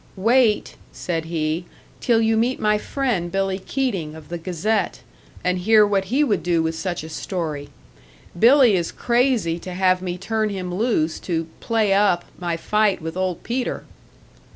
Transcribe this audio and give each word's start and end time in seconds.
"Wait," 0.17 0.77
said 0.91 1.25
he, 1.25 1.65
"till 1.99 2.19
you 2.21 2.35
meet 2.35 2.59
my 2.59 2.79
friend 2.79 3.31
Billy 3.31 3.59
Keating, 3.59 4.15
of 4.15 4.29
the 4.29 4.37
Gazette, 4.39 5.01
and 5.43 5.59
hear 5.59 5.85
what 5.85 6.05
he 6.05 6.23
would 6.23 6.41
do 6.41 6.63
with 6.63 6.73
such 6.73 7.03
a 7.03 7.07
story! 7.09 7.69
Billy 8.39 8.75
is 8.75 8.91
crazy 8.91 9.59
to 9.59 9.75
have 9.75 10.01
me 10.01 10.17
turn 10.17 10.49
him 10.49 10.73
loose 10.73 11.19
to 11.19 11.45
'play 11.59 11.93
up' 11.93 12.25
my 12.39 12.57
fight 12.57 12.99
with 12.99 13.15
Old 13.15 13.43
Peter!" 13.43 13.83